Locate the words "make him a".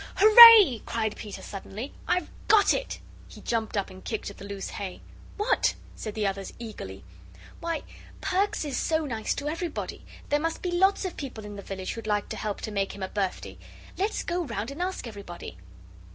12.71-13.09